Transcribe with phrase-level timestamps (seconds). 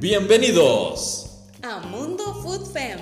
[0.00, 2.98] Bienvenidos a Mundo Food Fem.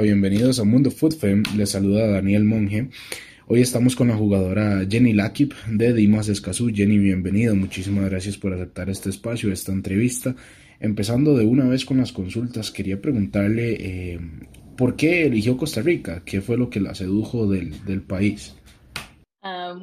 [0.00, 2.90] Bienvenidos a Mundo Food Fem, les saluda Daniel Monge.
[3.46, 6.72] Hoy estamos con la jugadora Jenny Lakip de Dimas Escazú.
[6.74, 10.34] Jenny, bienvenido, muchísimas gracias por aceptar este espacio, esta entrevista.
[10.80, 14.20] Empezando de una vez con las consultas, quería preguntarle eh,
[14.76, 18.56] por qué eligió Costa Rica, qué fue lo que la sedujo del, del país.
[19.42, 19.82] Um,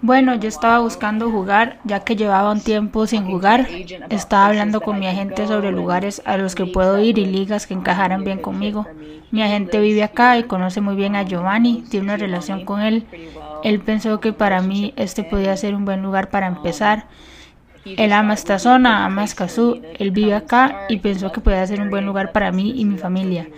[0.00, 3.68] bueno, yo estaba buscando jugar, ya que llevaba un tiempo sin jugar.
[4.08, 7.74] Estaba hablando con mi agente sobre lugares a los que puedo ir y ligas que
[7.74, 8.86] encajaran bien conmigo.
[9.30, 13.06] Mi agente vive acá y conoce muy bien a Giovanni, tiene una relación con él.
[13.62, 17.08] Él pensó que para mí este podía ser un buen lugar para empezar.
[17.84, 21.90] Él ama esta zona, ama Escazú, él vive acá y pensó que podía ser un
[21.90, 23.48] buen lugar para mí y mi familia.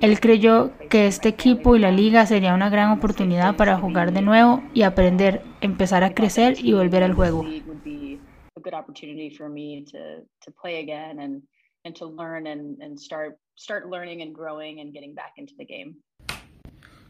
[0.00, 4.20] Él creyó que este equipo y la liga sería una gran oportunidad para jugar de
[4.20, 7.46] nuevo y aprender, empezar a crecer y volver al juego.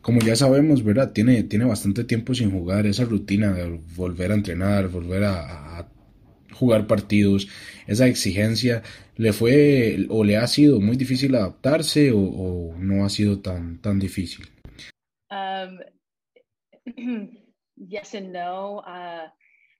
[0.02, 1.12] Como ya sabemos, ¿verdad?
[1.12, 5.91] Tiene, tiene bastante tiempo sin jugar esa rutina de volver a entrenar, volver a, a
[6.52, 7.48] jugar partidos,
[7.86, 8.82] esa exigencia,
[9.16, 13.80] ¿le fue o le ha sido muy difícil adaptarse o, o no ha sido tan,
[13.80, 14.46] tan difícil?
[15.30, 15.80] Um,
[17.76, 18.82] yes and no.
[18.86, 19.28] Uh,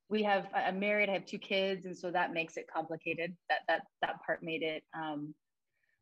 [0.09, 3.35] we have, I'm married, I have two kids, and so that makes it complicated.
[3.49, 5.35] That, that, that part made it um,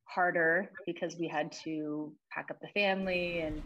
[0.05, 3.63] harder because we had to pack up the family and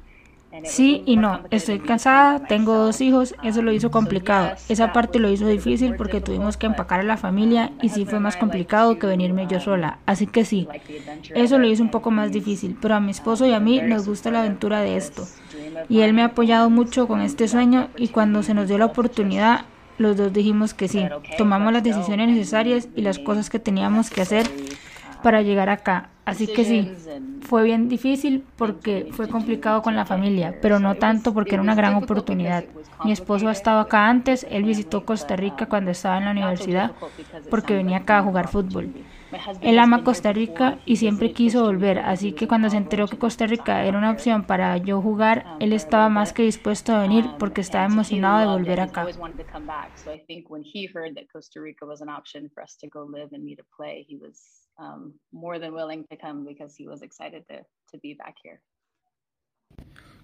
[0.65, 4.53] Sí y no, estoy cansada, tengo dos hijos, eso lo hizo complicado.
[4.69, 8.21] Esa parte lo hizo difícil porque tuvimos que empacar a la familia y sí fue
[8.21, 9.99] más complicado que venirme yo sola.
[10.07, 10.69] Así que sí,
[11.35, 14.07] eso lo hizo un poco más difícil, pero a mi esposo y a mí nos
[14.07, 15.27] gusta la aventura de esto.
[15.89, 18.87] Y él me ha apoyado mucho con este sueño y cuando se nos dio la
[18.87, 19.67] oportunidad,
[19.99, 21.05] los dos dijimos que sí,
[21.37, 24.49] tomamos las decisiones necesarias y las cosas que teníamos que hacer
[25.25, 26.11] para llegar acá.
[26.27, 26.91] Así que sí,
[27.41, 31.75] fue bien difícil porque fue complicado con la familia, pero no tanto porque era una
[31.75, 32.65] gran oportunidad.
[33.05, 36.93] Mi esposo ha estado acá antes, él visitó Costa Rica cuando estaba en la universidad
[37.51, 38.93] porque venía acá a jugar fútbol.
[39.63, 43.47] Él ama Costa Rica y siempre quiso volver, así que cuando se enteró que Costa
[43.47, 47.63] Rica era una opción para yo jugar, él estaba más que dispuesto a venir porque
[47.63, 49.07] estaba emocionado de volver acá.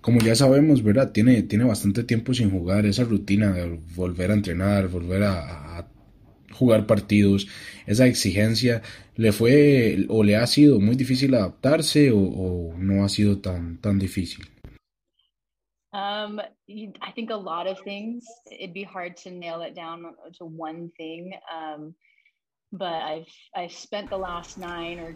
[0.00, 1.12] Como ya sabemos, ¿verdad?
[1.12, 5.86] Tiene, tiene bastante tiempo sin jugar esa rutina de volver a entrenar, volver a,
[6.52, 7.46] jugar partidos,
[7.86, 8.82] esa exigencia,
[9.16, 13.98] ¿le fue o le ha sido muy difícil adaptarse o, no ha sido tan, tan
[13.98, 14.44] difícil?
[15.92, 18.24] Um, I think a lot of things.
[18.50, 21.32] It'd be hard to nail it down to one thing.
[21.50, 21.94] Um,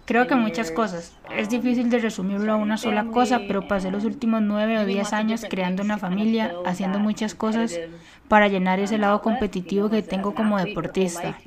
[0.05, 1.21] Creo que muchas cosas.
[1.29, 5.13] Es difícil de resumirlo a una sola cosa, pero pasé los últimos nueve o diez
[5.13, 7.83] años creando una familia, haciendo muchas cosas
[8.29, 11.45] para llenar ese lado competitivo que tengo como deportista.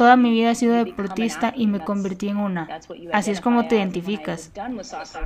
[0.00, 2.80] Toda mi vida he sido deportista y me convertí en una.
[3.12, 4.50] Así es como te identificas.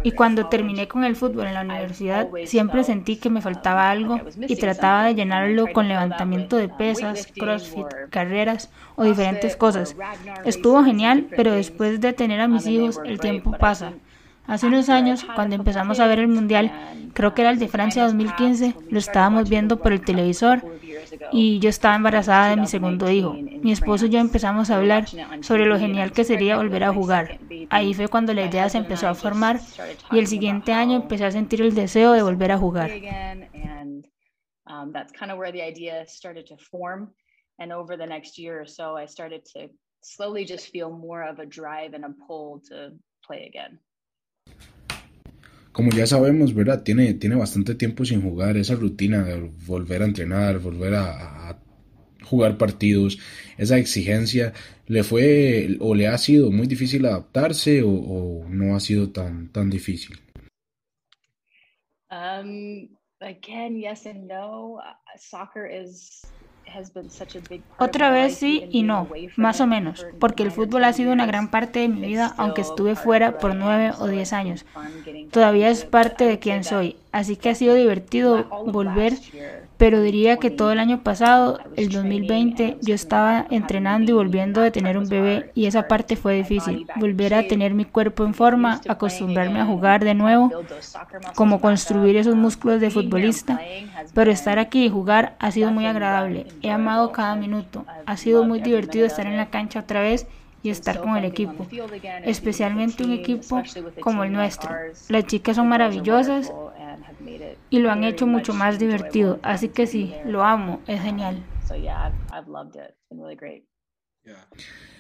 [0.02, 4.18] Y cuando terminé con el fútbol en la universidad, siempre sentí que me faltaba algo
[4.36, 9.94] y trataba de llenarlo con levantamiento de pesas, crossfit, carreras o diferentes cosas.
[10.44, 13.92] Estuvo genial, pero después de tener a mis hijos, el tiempo pasa.
[14.46, 16.70] Hace unos años, cuando empezamos a ver el Mundial,
[17.14, 20.62] creo que era el de Francia 2015, lo estábamos viendo por el televisor
[21.32, 23.32] y yo estaba embarazada de mi segundo hijo.
[23.32, 25.06] Mi esposo y yo empezamos a hablar
[25.40, 27.38] sobre lo genial que sería volver a jugar.
[27.70, 29.60] Ahí fue cuando la idea se empezó a formar
[30.12, 32.90] y el siguiente año empecé a sentir el deseo de volver a jugar.
[37.58, 39.68] And over the next year or so, I started to
[40.00, 42.90] slowly just feel more of a drive and a pull to
[43.24, 43.78] play again.
[45.74, 46.84] Como ya sabemos, ¿verdad?
[46.84, 51.58] Tiene, tiene bastante tiempo sin jugar esa rutina de volver a entrenar, volver a,
[52.22, 53.18] jugar partidos,
[53.58, 54.52] esa exigencia,
[54.86, 59.68] ¿le fue o le ha sido muy difícil adaptarse o, no ha sido tan, tan
[59.68, 60.16] difícil?
[62.08, 62.88] Um,
[63.20, 64.80] again, yes and no.
[65.18, 66.22] Soccer is
[67.78, 71.50] otra vez sí y no, más o menos, porque el fútbol ha sido una gran
[71.50, 74.64] parte de mi vida, aunque estuve fuera por nueve o diez años.
[75.30, 79.12] Todavía es parte de quien soy, así que ha sido divertido volver,
[79.76, 84.72] pero diría que todo el año pasado, el 2020, yo estaba entrenando y volviendo de
[84.72, 86.88] tener un bebé y esa parte fue difícil.
[86.96, 90.50] Volver a tener mi cuerpo en forma, acostumbrarme a jugar de nuevo,
[91.36, 93.60] como construir esos músculos de futbolista,
[94.12, 96.48] pero estar aquí y jugar ha sido muy agradable.
[96.62, 97.84] He amado cada minuto.
[98.06, 100.26] Ha sido muy divertido estar en la cancha otra vez
[100.64, 101.66] y estar con el equipo,
[102.24, 103.62] especialmente un equipo
[104.00, 104.70] como el nuestro.
[105.10, 106.50] Las chicas son maravillosas
[107.70, 111.42] y lo han hecho mucho más divertido, así que sí, lo amo, es genial.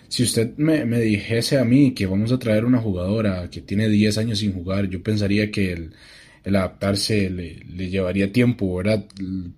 [0.08, 3.88] Si usted me, me, dijese a mí que vamos a traer una jugadora que tiene
[3.88, 5.94] 10 años sin jugar, yo pensaría que el,
[6.44, 9.06] el adaptarse le, le, llevaría tiempo, ¿verdad?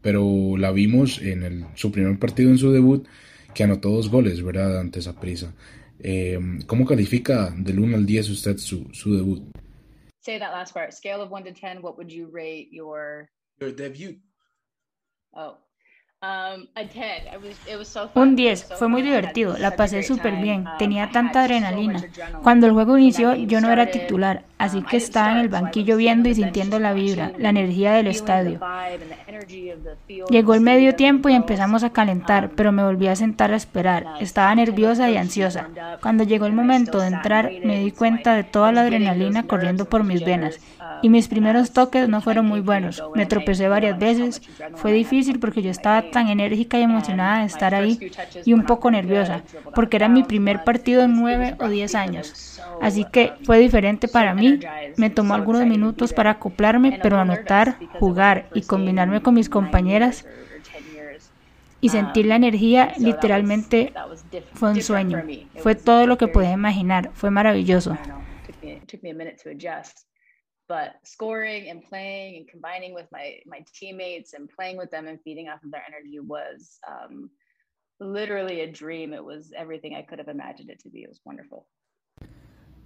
[0.00, 3.06] Pero la vimos en el, su primer partido en su debut,
[3.54, 4.78] que anotó dos goles, ¿verdad?
[4.78, 5.54] Ante esa prisa.
[5.98, 9.42] Eh, ¿Cómo califica del 1 al 10 usted su, su debut?
[10.26, 10.92] Say that last part.
[10.92, 13.30] Scale of 1 to 10, what would you rate your...
[13.60, 14.16] Your debut.
[15.32, 15.58] Oh,
[16.22, 16.68] Um,
[18.14, 22.02] Un 10, fue muy divertido, la pasé súper bien, um, tenía tanta adrenalina.
[22.42, 25.96] Cuando el juego inició yo no era titular, así um, que estaba en el banquillo
[25.96, 28.60] viendo y sintiendo la vibra, la energía del estadio.
[30.30, 34.06] Llegó el medio tiempo y empezamos a calentar, pero me volví a sentar a esperar.
[34.20, 35.68] Estaba nerviosa y ansiosa.
[36.00, 40.04] Cuando llegó el momento de entrar me di cuenta de toda la adrenalina corriendo por
[40.04, 40.58] mis venas
[41.02, 43.02] y mis primeros toques no fueron muy buenos.
[43.14, 44.42] Me tropecé varias veces.
[44.74, 48.10] Fue difícil porque yo estaba tan enérgica y emocionada de estar ahí
[48.44, 49.42] y un poco nerviosa,
[49.74, 52.60] porque era mi primer partido en nueve o diez años.
[52.80, 54.45] Así que fue diferente para mí.
[54.96, 60.26] Me tomó algunos minutos para acoplarme, pero anotar, jugar y combinarme con mis compañeras
[61.80, 63.92] y sentir la energía literalmente
[64.54, 65.22] fue un sueño.
[65.56, 67.10] Fue todo lo que podía imaginar.
[67.14, 67.96] Fue maravilloso.
[70.68, 75.20] but scoring and playing and combining with my my teammates and playing with them and
[75.22, 77.30] feeding off of their energy was um,
[78.00, 79.12] literally a dream.
[79.12, 81.02] It was everything I could have imagined it to be.
[81.02, 81.66] It was wonderful.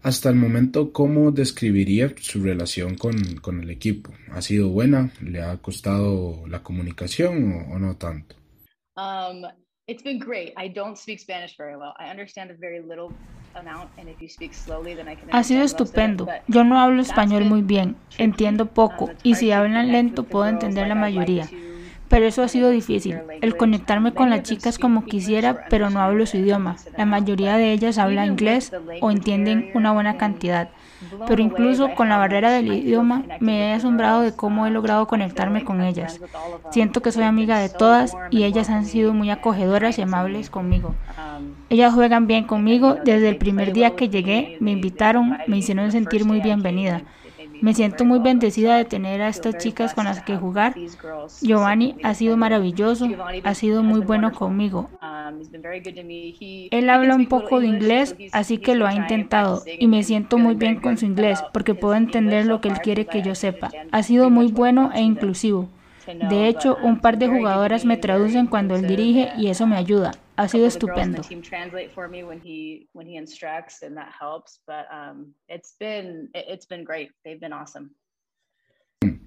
[0.03, 4.13] Hasta el momento, ¿cómo describiría su relación con, con el equipo?
[4.33, 5.11] ¿Ha sido buena?
[5.21, 8.35] ¿Le ha costado la comunicación o, o no tanto?
[8.97, 9.45] Um,
[9.87, 10.53] it's been great.
[10.57, 11.93] I don't speak Spanish very well.
[11.99, 13.15] I understand very little
[15.33, 16.29] Ha sido estupendo.
[16.47, 20.95] Yo no hablo español muy bien, entiendo poco y si hablan lento puedo entender la
[20.95, 21.49] mayoría.
[22.11, 26.27] Pero eso ha sido difícil, el conectarme con las chicas como quisiera, pero no hablo
[26.27, 26.75] su idioma.
[26.99, 30.71] La mayoría de ellas habla inglés o entienden una buena cantidad.
[31.29, 35.65] Pero incluso con la barrera del idioma me he asombrado de cómo he logrado conectarme
[35.65, 36.21] con ellas.
[36.73, 40.97] Siento que soy amiga de todas y ellas han sido muy acogedoras y amables conmigo.
[41.69, 42.97] Ellas juegan bien conmigo.
[43.05, 47.03] Desde el primer día que llegué me invitaron, me hicieron sentir muy bienvenida.
[47.61, 50.75] Me siento muy bendecida de tener a estas chicas con las que jugar.
[51.41, 53.07] Giovanni ha sido maravilloso,
[53.43, 54.91] ha sido muy bueno conmigo.
[56.71, 60.55] Él habla un poco de inglés, así que lo ha intentado y me siento muy
[60.55, 63.71] bien con su inglés porque puedo entender lo que él quiere que yo sepa.
[63.91, 65.69] Ha sido muy bueno e inclusivo.
[66.15, 70.13] De hecho, un par de jugadoras me traducen cuando él dirige y eso me ayuda.
[70.37, 71.23] Ha sido estupendo.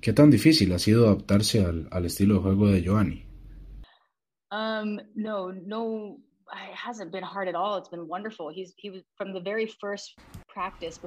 [0.02, 3.26] ¿Qué tan difícil ha sido adaptarse al, al estilo de juego de Giovanni?
[4.52, 6.20] Um, no, no,
[6.52, 7.78] it hasn't been hard at all.
[7.78, 8.50] It's been wonderful.
[8.54, 10.16] He's, he was from the very first.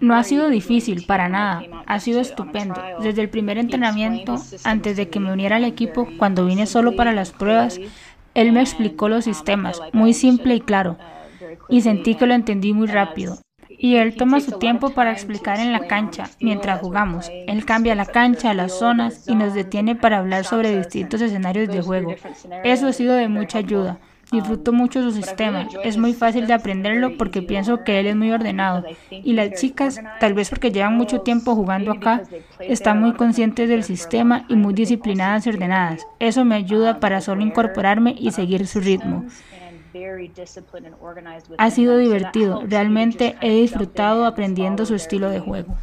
[0.00, 2.80] No ha sido difícil para nada, ha sido estupendo.
[3.00, 7.12] Desde el primer entrenamiento, antes de que me uniera al equipo, cuando vine solo para
[7.12, 7.80] las pruebas,
[8.34, 10.98] él me explicó los sistemas, muy simple y claro,
[11.68, 13.38] y sentí que lo entendí muy rápido.
[13.78, 17.30] Y él toma su tiempo para explicar en la cancha mientras jugamos.
[17.46, 21.82] Él cambia la cancha, las zonas y nos detiene para hablar sobre distintos escenarios de
[21.82, 22.14] juego.
[22.64, 23.98] Eso ha sido de mucha ayuda.
[24.32, 25.68] Disfruto mucho su sistema.
[25.84, 28.84] Es muy fácil de aprenderlo porque pienso que él es muy ordenado.
[29.10, 32.22] Y las chicas, tal vez porque llevan mucho tiempo jugando acá,
[32.58, 36.06] están muy conscientes del sistema y muy disciplinadas y ordenadas.
[36.18, 39.24] Eso me ayuda para solo incorporarme y seguir su ritmo.
[41.58, 42.62] Ha sido divertido.
[42.66, 45.76] Realmente he disfrutado aprendiendo su estilo de juego.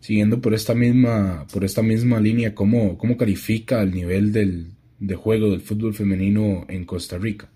[0.00, 5.14] Siguiendo por esta misma, por esta misma línea, ¿cómo, cómo califica el nivel del, de
[5.14, 7.48] juego del fútbol femenino en Costa Rica?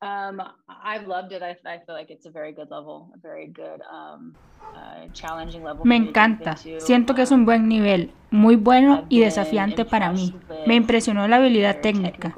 [0.00, 0.38] Um,
[0.68, 1.42] I've loved it.
[1.42, 4.32] I, I feel like it's a very good level, a very good, um,
[4.72, 5.84] uh, challenging level.
[5.84, 6.56] Me encanta.
[6.56, 10.32] Siento que es un buen nivel, muy bueno y desafiante para mí.
[10.68, 12.32] Me impresionó la habilidad técnica.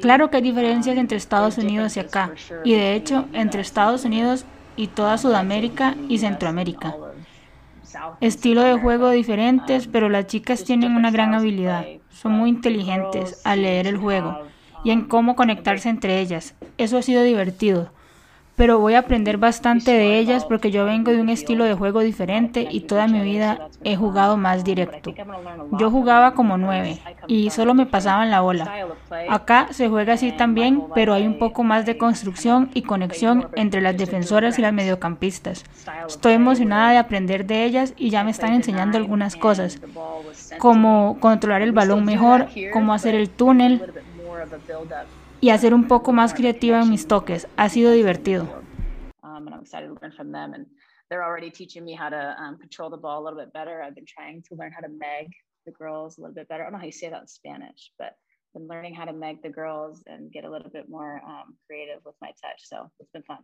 [0.00, 2.32] Claro que hay diferencias entre Estados Unidos y acá,
[2.64, 6.96] y de hecho, entre Estados Unidos y toda Sudamérica y Centroamérica.
[8.20, 11.84] Estilo de juego diferentes, pero las chicas tienen una gran habilidad.
[12.10, 14.38] Son muy inteligentes al leer el juego
[14.84, 16.54] y en cómo conectarse entre ellas.
[16.78, 17.90] Eso ha sido divertido
[18.56, 22.00] pero voy a aprender bastante de ellas porque yo vengo de un estilo de juego
[22.00, 25.14] diferente y toda mi vida he jugado más directo.
[25.72, 28.88] Yo jugaba como nueve y solo me pasaban la bola.
[29.28, 33.80] Acá se juega así también, pero hay un poco más de construcción y conexión entre
[33.80, 35.64] las defensoras y las mediocampistas.
[36.06, 39.80] Estoy emocionada de aprender de ellas y ya me están enseñando algunas cosas,
[40.58, 43.92] como controlar el balón mejor, cómo hacer el túnel
[45.40, 47.48] y hacer un poco más creativa en mis toques.
[47.56, 48.46] Ha sido divertido.
[51.12, 53.82] They're already teaching me how to um, control the ball a little bit better.
[53.82, 55.28] I've been trying to learn how to meg
[55.64, 56.62] the girls a little bit better.
[56.62, 58.16] I don't know how you say that in Spanish, but
[58.54, 62.00] been learning how to meg the girls and get a little bit more um, creative
[62.04, 62.60] with my touch.
[62.64, 63.38] So it's been fun.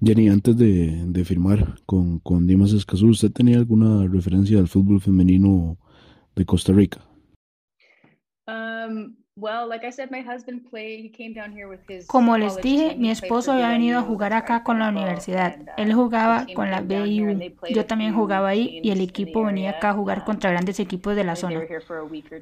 [0.00, 5.00] Jenny, antes de, de firmar con, con Dimas Escazú, ¿usted tenía alguna referencia al fútbol
[5.00, 5.76] femenino
[6.36, 7.00] de Costa Rica?
[8.46, 9.16] Um,
[12.06, 15.56] como les dije, mi esposo había venido a jugar acá con la universidad.
[15.76, 17.52] Él jugaba con la BIU.
[17.70, 21.24] Yo también jugaba ahí y el equipo venía acá a jugar contra grandes equipos de
[21.24, 21.62] la zona.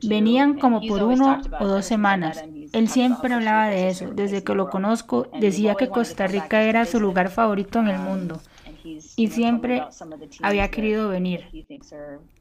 [0.03, 2.45] Venían como por uno o dos semanas.
[2.73, 4.11] Él siempre hablaba de eso.
[4.13, 8.41] Desde que lo conozco, decía que Costa Rica era su lugar favorito en el mundo
[9.17, 9.83] y siempre
[10.43, 11.67] había querido venir.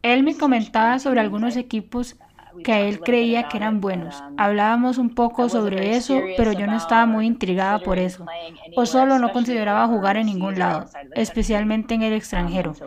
[0.01, 2.15] Él me comentaba sobre algunos equipos
[2.63, 4.25] que él creía que eran buenos.
[4.38, 8.31] Hablábamos un poco sobre eso, pero yo no estaba muy intrigada por eso,
[8.74, 12.79] o solo no consideraba jugar en ningún lado, especialmente en el extranjero,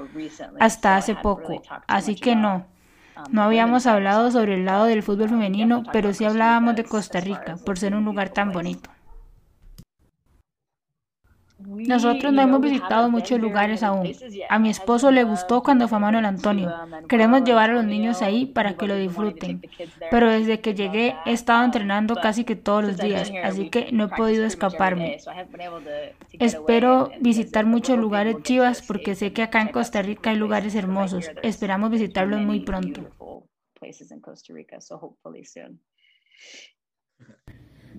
[0.58, 1.66] hasta hace poco.
[1.86, 2.66] Así que no,
[3.30, 7.60] no habíamos hablado sobre el lado del fútbol femenino, pero sí hablábamos de Costa Rica,
[7.64, 8.90] por ser un lugar tan bonito.
[11.86, 14.12] Nosotros no hemos visitado muchos lugares aún.
[14.48, 16.74] A mi esposo le gustó cuando fue a Manuel Antonio.
[17.08, 19.62] Queremos llevar a los niños ahí para que lo disfruten.
[20.10, 24.04] Pero desde que llegué he estado entrenando casi que todos los días, así que no
[24.04, 25.18] he podido escaparme.
[26.32, 31.30] Espero visitar muchos lugares chivas porque sé que acá en Costa Rica hay lugares hermosos.
[31.42, 33.08] Esperamos visitarlos muy pronto.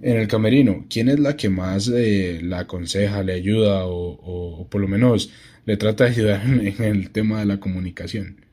[0.02, 4.80] En el camerino, ¿quién es la que más eh, la aconseja, le ayuda o, por
[4.80, 5.32] lo menos
[5.66, 8.46] le trata de ayudar en, el tema de la comunicación?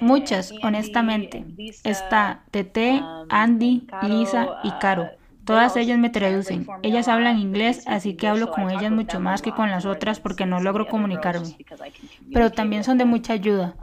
[0.00, 1.44] Muchas, honestamente.
[1.82, 5.08] Está Tete, um, Andy, Lisa y uh, Caro.
[5.44, 6.66] Todas ellas me traducen.
[6.82, 10.46] Ellas hablan inglés, así que hablo con ellas mucho más que con las otras porque
[10.46, 11.56] no logro comunicarme.
[12.32, 13.74] Pero también son de mucha ayuda.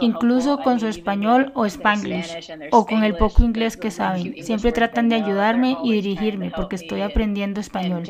[0.00, 4.42] Incluso con su español o spanglish, o con el poco inglés que saben.
[4.42, 8.04] Siempre tratan de ayudarme y dirigirme porque estoy aprendiendo español.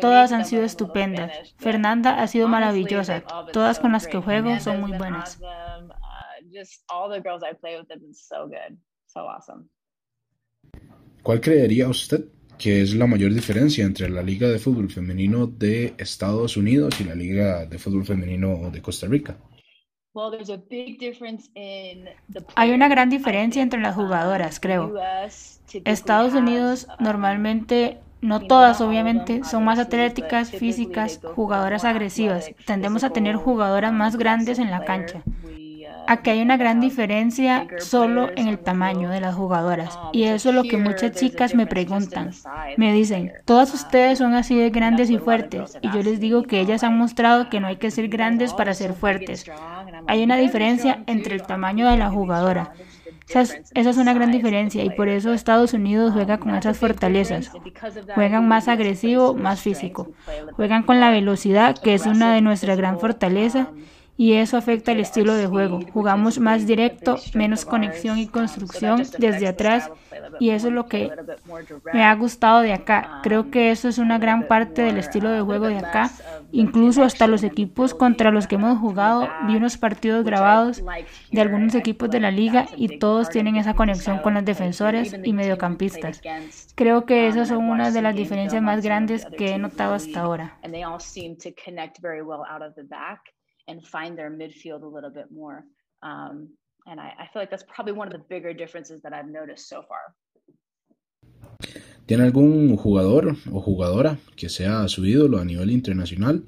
[0.00, 1.54] Todas han sido estupendas.
[1.58, 3.22] Fernanda ha sido maravillosa.
[3.52, 5.40] Todas con las que juego son muy buenas.
[11.22, 12.24] ¿Cuál creería usted
[12.58, 17.04] que es la mayor diferencia entre la Liga de Fútbol Femenino de Estados Unidos y
[17.04, 19.36] la Liga de Fútbol Femenino de Costa Rica?
[22.54, 24.94] Hay una gran diferencia entre las jugadoras, creo.
[25.84, 32.50] Estados Unidos um, normalmente, no todas obviamente, son más atléticas, físicas, jugadoras agresivas.
[32.64, 35.24] Tendemos a tener jugadoras más grandes en la cancha.
[36.06, 40.54] Aquí hay una gran diferencia solo en el tamaño de las jugadoras y eso es
[40.54, 42.30] lo que muchas chicas me preguntan.
[42.76, 46.60] Me dicen, todas ustedes son así de grandes y fuertes y yo les digo que
[46.60, 49.50] ellas han mostrado que no hay que ser grandes para ser fuertes.
[50.06, 52.72] Hay una diferencia entre el tamaño de la jugadora.
[53.28, 57.50] Esa es, una gran diferencia y por eso Estados Unidos juega con esas fortalezas.
[58.14, 60.10] Juegan más agresivo, más físico.
[60.52, 63.68] Juegan con la velocidad, que es una de nuestras gran fortalezas,
[64.16, 65.80] y eso afecta el estilo de juego.
[65.92, 69.90] Jugamos más directo, menos conexión y construcción desde atrás
[70.38, 71.10] y eso es lo que
[71.92, 73.20] me ha gustado de acá.
[73.22, 76.10] Creo que eso es una gran parte del estilo de juego de acá.
[76.52, 80.82] Incluso hasta los equipos contra los que hemos jugado, vi unos partidos grabados
[81.32, 85.32] de algunos equipos de la liga y todos tienen esa conexión con los defensores y
[85.32, 86.20] mediocampistas.
[86.74, 90.58] Creo que esas son una de las diferencias más grandes que he notado hasta ahora.
[93.68, 95.64] And find their midfield a little bit more.
[96.02, 96.48] Um,
[96.86, 99.68] and I, I feel like that's probably one of the bigger differences that I've noticed
[99.68, 100.14] so far.
[102.06, 106.42] ¿Tiene algún jugador o jugadora que sea su ídolo a nivel internacional?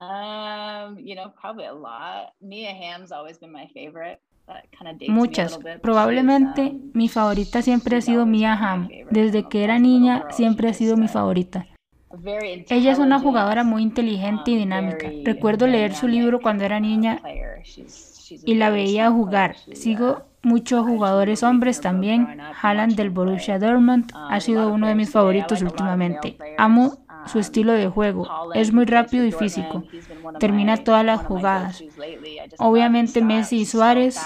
[0.00, 2.32] Um, you know, probably a lot.
[2.40, 4.18] Mia Hamm's always been my favorite.
[5.08, 5.58] Muchas.
[5.80, 8.88] Probablemente um, mi favorita siempre ha sido Mia Hamm.
[9.10, 11.66] Desde que era niña siempre ha sido mi favorita.
[12.68, 15.10] Ella es una jugadora muy inteligente y um, dinámica.
[15.24, 17.20] Recuerdo leer su libro cuando era niña
[18.44, 19.56] y la veía jugar.
[19.72, 22.38] Sigo muchos jugadores hombres también.
[22.60, 26.36] Haaland del Borussia Dortmund ha sido uno de mis favoritos últimamente.
[26.58, 28.28] Amo su estilo de juego.
[28.54, 29.84] Es muy rápido y físico.
[30.38, 31.82] Termina todas las jugadas.
[32.58, 34.20] Obviamente Messi y Suárez.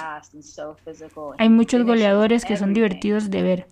[1.39, 3.67] Hay muchos goleadores que son divertidos de ver.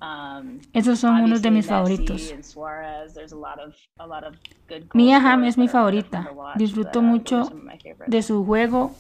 [0.73, 2.35] Esos son unos de mis favoritos.
[4.93, 6.31] Mia Hamm es mi favorita.
[6.57, 7.52] Disfruto mucho
[8.07, 8.93] de su juego.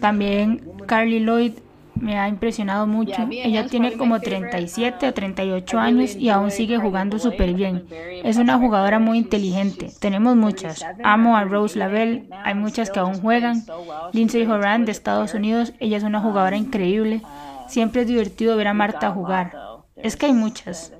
[0.00, 1.54] También Carly Lloyd
[1.94, 3.26] me ha impresionado mucho.
[3.30, 7.86] Ella tiene como 37 o 38 años y aún sigue jugando súper bien.
[8.24, 9.90] Es una jugadora muy inteligente.
[10.00, 10.84] Tenemos muchas.
[11.02, 13.64] Amo a Rose Lavelle, hay muchas que aún juegan.
[14.12, 17.22] Lindsay Horan de Estados Unidos, ella es una jugadora increíble.
[17.68, 19.52] Siempre es divertido ver a Marta jugar.
[19.96, 20.92] Es que hay muchas.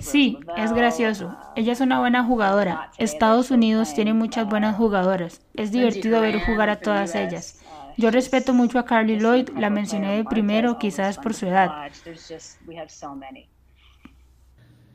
[0.00, 1.36] Sí, es gracioso.
[1.54, 2.90] Ella es una buena jugadora.
[2.98, 5.40] Estados Unidos tiene muchas buenas jugadoras.
[5.54, 7.62] Es divertido ver jugar a todas ellas.
[7.98, 11.70] Yo respeto mucho a Carly Lloyd, la mencioné de primero quizás por su edad.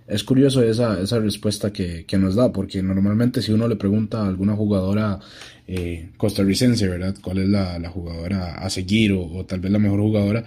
[0.08, 4.22] Es curioso esa, esa respuesta que, que, nos da, porque normalmente si uno le pregunta
[4.22, 5.20] a alguna jugadora
[5.68, 7.16] eh, costarricense, ¿verdad?
[7.24, 10.44] ¿Cuál es la, la jugadora a seguir o, o, tal vez la mejor jugadora?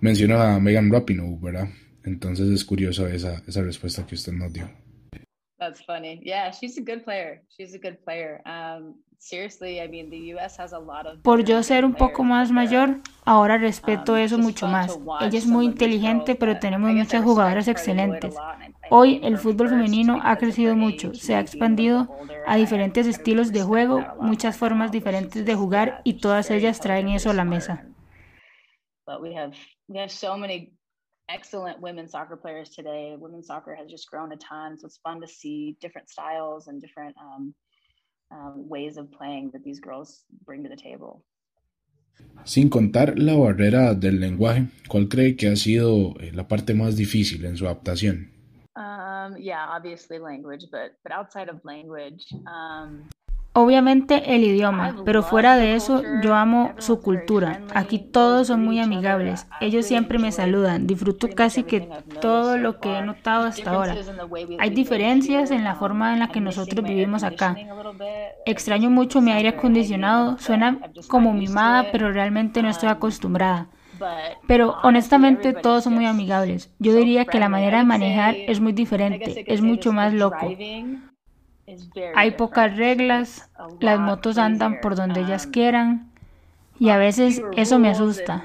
[0.00, 1.68] Menciona a Megan Rapinoe, ¿verdad?
[2.04, 4.68] Entonces es curioso esa, esa respuesta que usted nos dio.
[5.58, 6.20] That's funny.
[6.24, 7.42] Yeah, she's a good player.
[7.48, 8.42] She's a good player.
[8.44, 8.96] Um,
[11.22, 14.98] por yo ser un poco más mayor, ahora respeto um, eso mucho más.
[15.20, 18.34] Ella es muy inteligente, pero tenemos muchas jugadoras excelentes.
[18.90, 22.08] Hoy el fútbol femenino ha crecido mucho, se ha expandido
[22.46, 27.30] a diferentes estilos de juego, muchas formas diferentes de jugar y todas ellas traen eso
[27.30, 27.86] a la mesa.
[31.28, 33.16] excellent women's soccer players today.
[33.18, 36.80] Women's soccer has just grown a ton, so it's fun to see different styles and
[36.80, 37.54] different um,
[38.34, 41.22] um, ways of playing that these girls bring to the table.
[42.44, 46.96] Sin contar la barrera del lenguaje, ¿cuál cree que ha sido eh, la parte más
[46.96, 48.30] difícil en su adaptación?
[48.76, 53.08] Um, yeah, obviously language, but but outside of language, um,
[53.56, 57.60] Obviamente el idioma, pero fuera de eso yo amo su cultura.
[57.72, 59.46] Aquí todos son muy amigables.
[59.60, 60.88] Ellos siempre me saludan.
[60.88, 61.88] Disfruto casi que
[62.20, 63.94] todo lo que he notado hasta ahora.
[64.58, 67.56] Hay diferencias en la forma en la que nosotros vivimos acá.
[68.44, 70.36] Extraño mucho mi aire acondicionado.
[70.38, 73.68] Suena como mimada, pero realmente no estoy acostumbrada.
[74.48, 76.72] Pero honestamente todos son muy amigables.
[76.80, 80.50] Yo diría que la manera de manejar es muy diferente, es mucho más loco.
[82.14, 83.50] Hay pocas reglas,
[83.80, 86.14] las motos andan por donde ellas um, quieran
[86.78, 88.44] y a veces eso me asusta.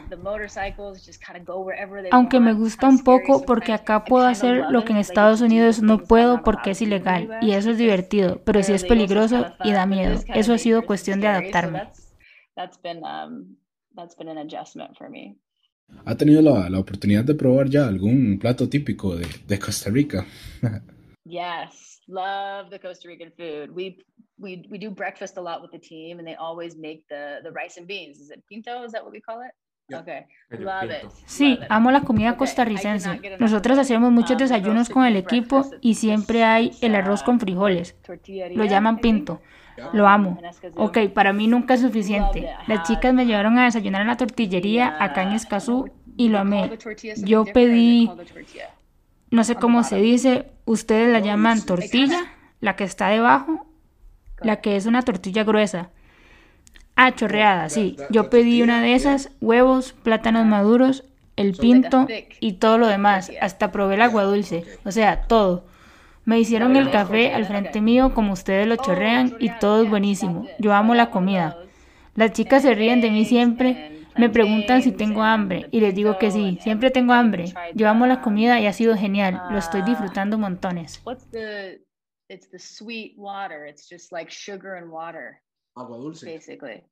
[2.11, 5.99] Aunque me gusta un poco porque acá puedo hacer lo que en Estados Unidos no
[5.99, 10.19] puedo porque es ilegal y eso es divertido, pero sí es peligroso y da miedo.
[10.27, 11.89] Eso ha sido cuestión de adaptarme.
[12.55, 13.55] Um,
[16.05, 20.25] ¿Ha tenido la, la, oportunidad de probar ya algún plato típico de, de Costa Rica?
[21.25, 21.98] yes.
[22.09, 23.73] Love the Costa Rican food.
[23.73, 24.03] We
[24.37, 27.51] we we do breakfast a lot with the team, and they always make the the
[27.51, 28.19] rice and beans.
[28.19, 28.83] Is it pinto?
[28.83, 29.53] Is that what we call it?
[29.91, 30.25] Okay.
[30.51, 31.09] Love it.
[31.25, 33.19] Sí, amo la comida costarricense.
[33.39, 37.95] Nosotros hacemos muchos um, desayunos con el equipo y siempre hay el arroz con frijoles.
[38.53, 39.41] Lo llaman pinto.
[39.93, 40.39] Lo amo.
[40.75, 42.49] Ok, para mí nunca es suficiente.
[42.67, 46.77] Las chicas me llevaron a desayunar en la tortillería acá en Escazú y lo amé.
[47.23, 48.11] Yo pedí
[49.31, 53.65] no sé cómo se dice, ustedes la llaman tortilla, la que está debajo,
[54.41, 55.89] la que es una tortilla gruesa.
[56.95, 57.95] Ah, chorreada, sí.
[58.09, 61.05] Yo pedí una de esas, huevos, plátanos maduros,
[61.37, 62.07] el pinto
[62.41, 63.31] y todo lo demás.
[63.41, 64.65] Hasta probé el agua dulce.
[64.83, 65.65] O sea, todo.
[66.25, 70.45] Me hicieron el café al frente mío como ustedes lo chorrean y todo es buenísimo.
[70.59, 71.57] Yo amo la comida.
[72.15, 76.17] Las chicas se ríen de mí siempre me preguntan si tengo hambre y les digo
[76.17, 77.45] que sí, siempre tengo hambre.
[77.75, 81.01] Yo amo la comida y ha sido genial, lo estoy disfrutando montones.
[82.29, 83.65] It's the sweet water.
[83.65, 85.41] It's just like sugar and water.
[85.75, 86.23] Agua dulce.
[86.23, 86.83] Basically.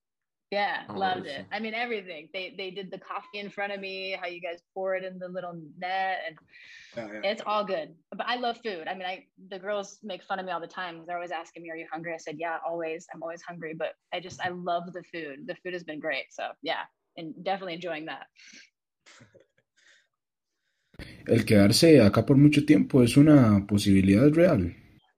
[0.49, 1.45] Yeah, loved it.
[1.51, 2.30] I mean, everything.
[2.34, 5.19] They they did the coffee in front of me, how you guys pour it in
[5.19, 6.38] the little net, and
[6.95, 7.32] yeah, yeah.
[7.32, 7.93] it's all good.
[8.15, 8.88] But I love food.
[8.88, 11.03] I mean, I the girls make fun of me all the time.
[11.06, 13.06] They're always asking me, "Are you hungry?" I said, "Yeah, always.
[13.13, 15.47] I'm always hungry." But I just I love the food.
[15.47, 16.27] The food has been great.
[16.32, 16.84] So yeah,
[17.17, 18.27] and definitely enjoying that.
[21.27, 24.73] El quedarse acá por mucho tiempo es una posibilidad real.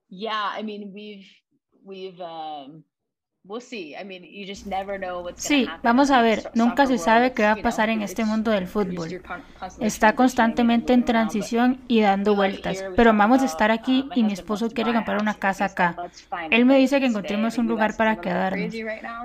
[0.10, 1.28] Yeah, I mean, we've
[1.84, 2.84] we've um,
[5.36, 8.68] Sí, vamos a ver, nunca se sabe qué va a pasar en este mundo del
[8.68, 9.24] fútbol.
[9.80, 14.70] Está constantemente en transición y dando vueltas, pero vamos a estar aquí y mi esposo
[14.70, 15.96] quiere comprar una casa acá.
[16.52, 18.72] Él me dice que encontremos un lugar para quedarnos.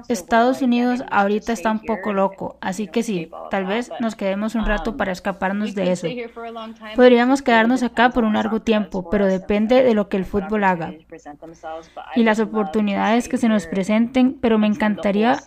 [0.09, 4.65] Estados Unidos ahorita está un poco loco, así que sí, tal vez nos quedemos un
[4.65, 6.07] rato para escaparnos de eso.
[6.97, 10.95] Podríamos quedarnos acá por un largo tiempo, pero depende de lo que el fútbol haga
[12.17, 15.41] y las oportunidades que se nos presenten pero me encantaría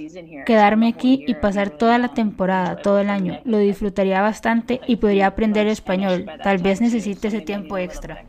[0.45, 3.39] quedarme aquí y pasar toda la temporada, todo el año.
[3.45, 6.25] Lo disfrutaría bastante y podría aprender español.
[6.43, 8.23] Tal vez necesite ese tiempo extra.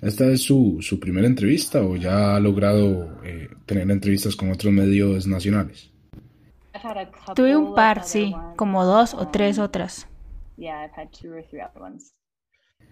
[0.00, 4.72] ¿Esta es su, su primera entrevista o ya ha logrado eh, tener entrevistas con otros
[4.72, 5.92] medios nacionales?
[7.36, 10.08] Tuve un par, sí, como dos o tres otras.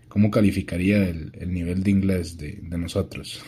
[0.09, 3.43] ¿Cómo calificaría el, el nivel de inglés de, de nosotros?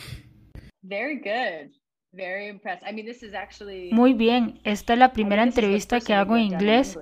[3.90, 6.98] Muy bien, esta es la primera entrevista que hago en inglés.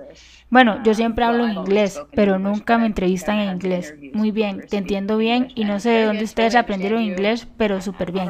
[0.49, 3.93] Bueno, yo siempre hablo en inglés, pero nunca me entrevistan en inglés.
[4.13, 8.11] Muy bien, te entiendo bien y no sé de dónde ustedes aprendieron inglés, pero súper
[8.11, 8.29] bien.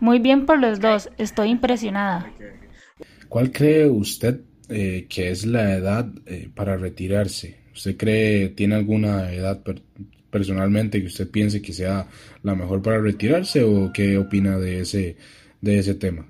[0.00, 2.30] Muy bien por los dos, estoy impresionada.
[3.28, 7.60] ¿Cuál cree usted eh, que es la edad eh, para retirarse?
[7.72, 9.62] ¿Usted cree, tiene alguna edad
[10.30, 12.08] personalmente que usted piense que sea
[12.42, 15.16] la mejor para retirarse o qué opina de ese,
[15.60, 16.28] de ese tema?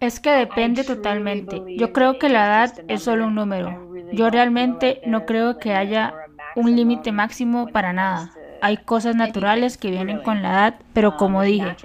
[0.00, 1.62] Es que depende totalmente.
[1.76, 3.92] Yo creo que la edad es solo un número.
[4.12, 6.14] Yo realmente no creo que haya
[6.56, 11.42] un límite máximo para nada hay cosas naturales que vienen con la edad, pero como
[11.42, 11.76] dije,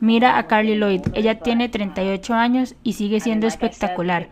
[0.00, 4.28] mira a Carly Lloyd, ella tiene 38 años y sigue siendo espectacular.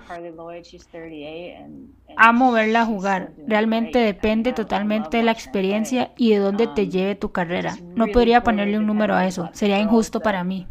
[2.16, 7.32] Amo verla jugar, realmente depende totalmente de la experiencia y de dónde te lleve tu
[7.32, 7.76] carrera.
[7.94, 10.66] No podría ponerle un número a eso, sería injusto para mí.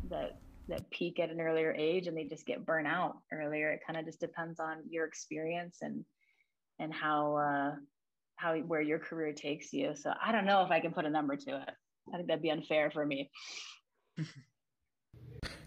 [8.38, 9.95] How where your career takes you.
[9.95, 11.69] So I don't know if I can put a number to it.
[12.13, 13.30] I think that'd be unfair for me.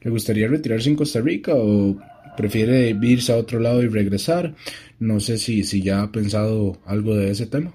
[0.03, 1.97] ¿Le gustaría retirarse en Costa Rica o
[2.37, 4.55] prefiere irse a otro lado y regresar?
[4.99, 7.75] No sé si, si ya ha pensado algo de ese tema.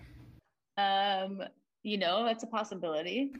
[0.78, 1.40] Um,
[1.84, 3.32] you know, it's a possibility.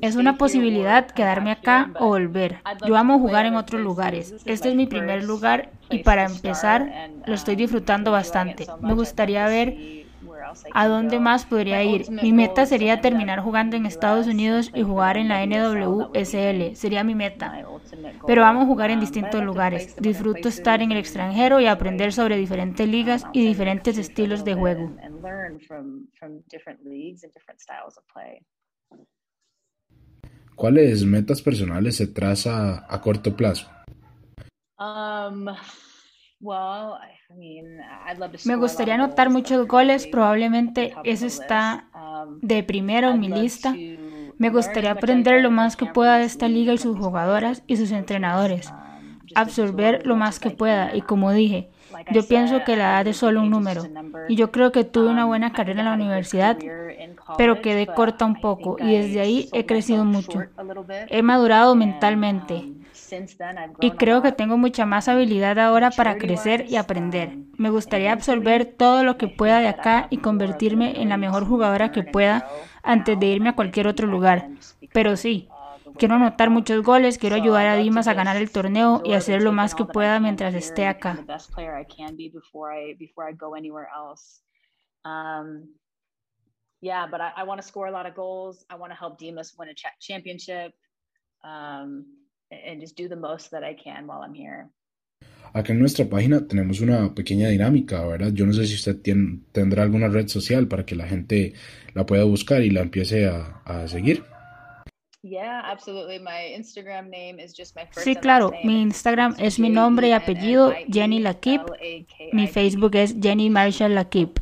[0.00, 2.60] Es una posibilidad quedarme acá o volver.
[2.86, 4.34] Yo amo jugar en otros lugares.
[4.44, 8.66] Este es mi primer lugar y para empezar lo estoy um, disfrutando bastante.
[8.80, 10.03] Me gustaría ver
[10.72, 12.10] ¿A dónde más podría ir?
[12.10, 16.76] Mi meta sería terminar jugando en Estados Unidos y jugar en la NWSL.
[16.76, 17.64] Sería mi meta.
[18.26, 19.96] Pero vamos a jugar en distintos lugares.
[19.96, 24.92] Disfruto estar en el extranjero y aprender sobre diferentes ligas y diferentes estilos de juego.
[30.54, 33.68] ¿Cuáles metas personales se traza a corto plazo?
[34.78, 35.46] Um,
[38.44, 43.74] me gustaría anotar muchos goles, probablemente ese está um, de primero en mi lista.
[44.36, 47.92] Me gustaría aprender lo más que pueda de esta liga y sus jugadoras y sus
[47.92, 48.70] entrenadores.
[48.70, 49.04] Um,
[49.36, 50.94] Absorber lo más que pueda.
[50.94, 51.70] Y como dije,
[52.12, 53.82] yo pienso que la edad es solo un número.
[54.28, 56.58] y yo creo que tuve una um, buena carrera en la universidad,
[57.38, 58.76] pero quedé corta un poco.
[58.78, 60.42] Y desde ahí he crecido mucho.
[61.08, 62.64] He madurado mentalmente
[63.80, 67.36] y creo que tengo mucha más habilidad ahora para crecer y aprender.
[67.56, 71.92] Me gustaría absorber todo lo que pueda de acá y convertirme en la mejor jugadora
[71.92, 72.48] que pueda
[72.82, 74.48] antes de irme a cualquier otro lugar.
[74.92, 75.48] Pero sí,
[75.98, 79.52] quiero anotar muchos goles, quiero ayudar a Dimas a ganar el torneo y hacer lo
[79.52, 81.18] más que pueda mientras esté acá.
[86.84, 88.66] yeah, but I, I want to score a lot of goals.
[88.68, 90.74] I want to help Dimas win a championship.
[91.42, 92.04] Um,
[92.66, 94.68] and just do the most that I can while I'm here.
[95.52, 98.32] Acá en nuestra página tenemos una pequeña dinámica, ¿verdad?
[98.32, 101.52] Yo no sé si usted tiene, tendrá alguna red social para que la gente
[101.94, 104.24] la pueda buscar y la empiece a, a seguir.
[107.92, 111.62] Sí, claro, mi Instagram es mi nombre y apellido, Jenny Lakip.
[112.32, 114.40] Mi Facebook es Jenny Marshall Lakip.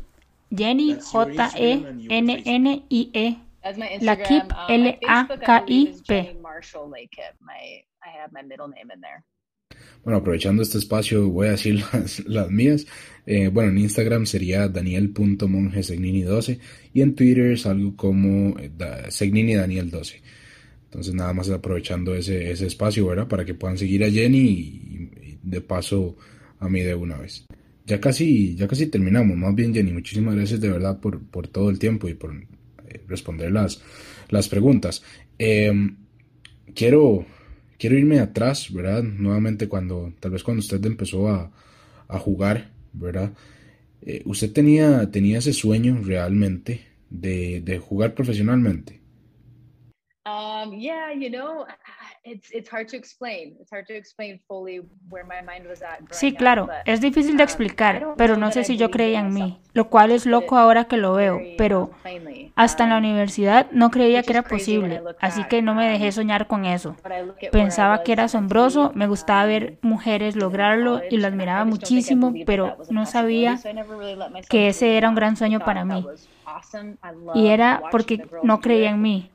[0.49, 1.37] Jenny, J-E-N-N-I-E.
[4.01, 6.37] Lakip, L-A-K-I-P.
[10.03, 11.81] Bueno, aprovechando este espacio, voy a decir
[12.25, 12.85] las, mías.
[13.25, 16.59] Eh, bueno, en Instagram sería daniel.mongesegnini12
[16.93, 18.69] y en Twitter es algo como eh,
[19.07, 20.21] segninidaniel12.
[20.85, 23.27] Entonces, nada más aprovechando ese, ese espacio, ¿verdad?
[23.27, 26.17] Para que puedan seguir a Jenny y, de paso
[26.59, 27.45] a mí de una vez.
[27.85, 29.35] Ya casi, ya casi terminamos.
[29.35, 32.33] Más bien, Jenny, muchísimas gracias de verdad por, por todo el tiempo y por
[33.07, 33.81] responder las,
[34.29, 35.03] las preguntas.
[35.37, 35.97] Em,
[36.75, 37.25] quiero,
[37.77, 39.03] quiero irme atrás, ¿verdad?
[39.03, 41.51] Nuevamente cuando, tal vez cuando usted empezó a,
[42.07, 43.33] a jugar, ¿verdad?
[44.01, 49.01] Eh, ¿Usted tenía, tenía ese sueño realmente de, de jugar profesionalmente?
[50.25, 51.65] Um, you know,
[56.11, 59.59] Sí, claro, es difícil de um, explicar, pero no sé si yo creía en mí,
[59.73, 61.91] lo cual es loco ahora que lo veo, pero
[62.55, 66.05] hasta en la um, universidad no creía que era posible, así que no me dejé
[66.05, 66.95] um, soñar con eso.
[67.51, 73.05] Pensaba que era asombroso, me gustaba ver mujeres lograrlo y lo admiraba muchísimo, pero no
[73.05, 73.59] sabía
[74.49, 76.05] que ese era un gran sueño para mí.
[77.35, 79.29] Y era porque no creía en mí.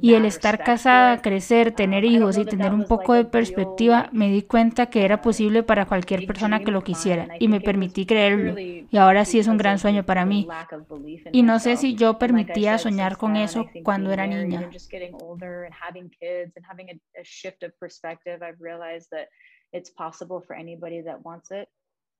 [0.00, 4.42] Y el estar casada, crecer, tener hijos y tener un poco de perspectiva, me di
[4.42, 8.58] cuenta que era posible para cualquier persona que lo quisiera y me permití creerlo.
[8.58, 10.46] Y ahora sí es un gran sueño para mí.
[11.32, 14.70] Y no sé si yo permitía soñar con eso cuando era niña.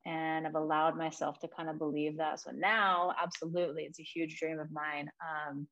[0.06, 2.40] and I've allowed myself to kind of believe that.
[2.40, 5.10] So now, absolutely, it's a huge dream of mine.
[5.20, 5.66] Um,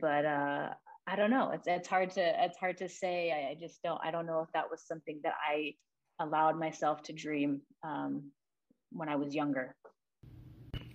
[0.00, 0.68] but uh,
[1.06, 1.50] I don't know.
[1.52, 3.30] It's it's hard to it's hard to say.
[3.30, 4.00] I, I, just don't.
[4.02, 5.74] I don't know if that was something that I
[6.18, 8.32] allowed myself to dream um,
[8.90, 9.74] when I was younger.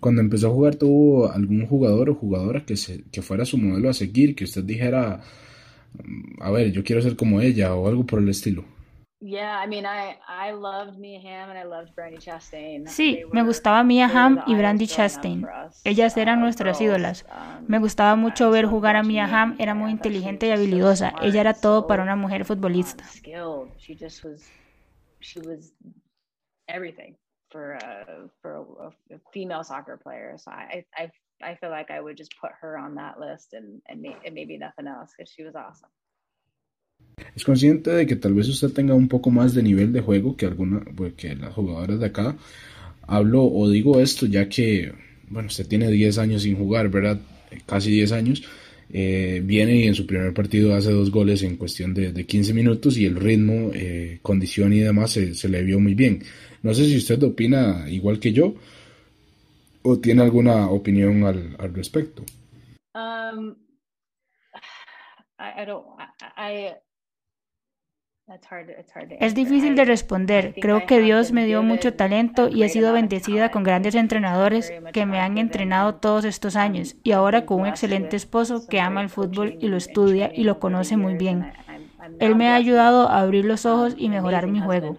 [0.00, 3.88] Cuando empezó a jugar, ¿tuvo algún jugador o jugadora que, se, que fuera su modelo
[3.88, 4.34] a seguir?
[4.34, 5.22] Que usted dijera,
[6.40, 8.64] a ver, yo quiero ser como ella o algo por el estilo.
[12.88, 15.46] Sí, me gustaba Mia Hamm y Brandy Chastain.
[15.84, 17.24] Ellas eran uh, nuestras ídolas.
[17.24, 21.14] Um, me gustaba mucho ver jugar a Mia Hamm, era muy inteligente y habilidosa.
[21.22, 23.04] Ella era todo para una mujer futbolista.
[27.52, 30.36] for a for a, a, female soccer player.
[30.38, 31.10] So I, I
[31.42, 34.34] I feel like I would just put her on that list and and, may, and
[34.34, 35.90] maybe nothing else because she was awesome.
[37.34, 40.36] Es consciente de que tal vez usted tenga un poco más de nivel de juego
[40.36, 42.36] que alguna, pues, que las jugadoras de acá.
[43.06, 44.92] Hablo o digo esto ya que,
[45.28, 47.20] bueno, usted tiene 10 años sin jugar, ¿verdad?
[47.66, 48.42] Casi 10 años.
[48.94, 52.52] Eh, viene y en su primer partido hace dos goles en cuestión de, de 15
[52.52, 56.22] minutos y el ritmo, eh, condición y demás se, le vio muy bien.
[56.62, 58.54] No sé si usted opina igual que yo
[59.82, 62.22] o tiene alguna opinión al, al respecto.
[62.94, 63.56] Um,
[69.20, 70.54] es difícil de responder.
[70.60, 75.06] Creo que Dios me dio mucho talento y he sido bendecida con grandes entrenadores que
[75.06, 79.08] me han entrenado todos estos años y ahora con un excelente esposo que ama el
[79.08, 81.52] fútbol y lo estudia y lo conoce muy bien.
[82.18, 84.98] Él me ha ayudado a abrir los ojos y mejorar mi juego.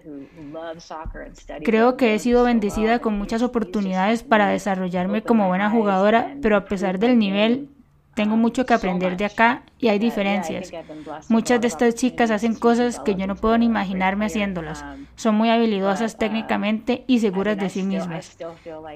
[1.64, 6.64] Creo que he sido bendecida con muchas oportunidades para desarrollarme como buena jugadora, pero a
[6.64, 7.68] pesar del nivel,
[8.14, 10.72] tengo mucho que aprender de acá y hay diferencias.
[11.28, 14.84] Muchas de estas chicas hacen cosas que yo no puedo ni imaginarme haciéndolas.
[15.16, 18.36] Son muy habilidosas técnicamente y seguras de sí mismas.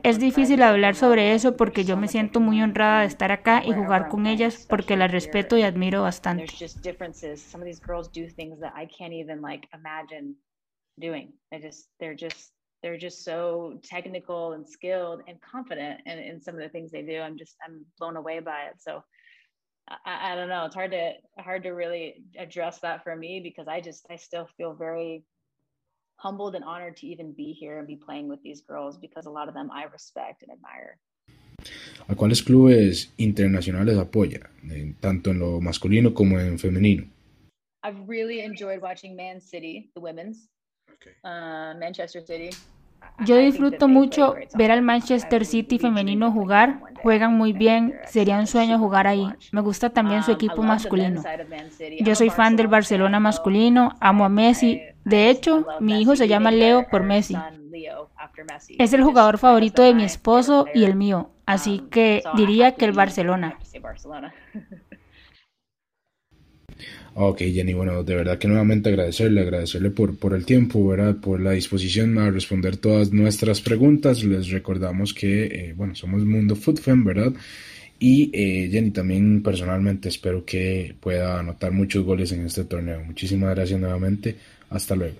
[0.03, 3.73] Es difícil hablar sobre eso porque yo me siento muy honrada de estar acá y
[3.73, 6.47] jugar con ellas porque las respeto y admiro bastante.
[11.99, 12.53] they're just
[13.11, 17.21] so technical and skilled and confident in, in some of the things they do.
[17.21, 18.77] I'm just I'm blown away by it.
[18.79, 19.03] So
[19.89, 20.65] I, I don't know.
[20.67, 24.49] It's hard to hard to really address that for me because I just I still
[24.57, 25.25] feel very
[26.17, 29.31] humbled and honored to even be here and be playing with these girls because a
[29.31, 30.99] lot of them I respect and admire.
[32.09, 37.05] ¿A cuáles clubes internacionales apoya, eh, tanto en lo masculino como en femenino?
[37.83, 40.49] I've really enjoyed watching Man City, the women's.
[41.23, 42.51] Uh, Manchester City.
[43.25, 48.79] Yo disfruto mucho ver al Manchester City femenino jugar, juegan muy bien, sería un sueño
[48.79, 49.29] jugar ahí.
[49.51, 51.23] Me gusta también su um, equipo masculino.
[52.01, 54.83] Yo soy fan del Barcelona masculino, amo a Messi.
[55.05, 57.37] De hecho, mi hijo se llama Leo por Messi.
[58.79, 62.85] Es el jugador favorito de mi esposo y el mío, así um, que diría que
[62.85, 63.59] el Barcelona.
[67.21, 71.17] Ok, Jenny, bueno, de verdad que nuevamente agradecerle, agradecerle por, por el tiempo, ¿verdad?
[71.17, 74.23] Por la disposición a responder todas nuestras preguntas.
[74.23, 77.33] Les recordamos que, eh, bueno, somos Mundo Food Fan, ¿verdad?
[77.99, 83.03] Y eh, Jenny, también personalmente espero que pueda anotar muchos goles en este torneo.
[83.03, 84.37] Muchísimas gracias nuevamente.
[84.71, 85.17] Hasta luego.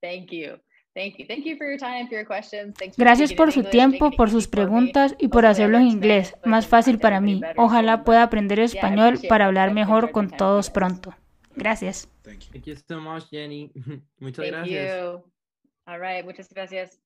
[0.00, 0.63] Thank you.
[2.96, 7.20] Gracias por su tiempo, por sus preguntas y por hacerlo en inglés, más fácil para
[7.20, 7.40] mí.
[7.56, 11.14] Ojalá pueda aprender español para hablar mejor con todos pronto.
[11.56, 12.08] Gracias.
[12.22, 13.70] Thank you so much, Jenny.
[14.18, 15.22] Muchas gracias.
[15.86, 17.03] All right, muchas gracias.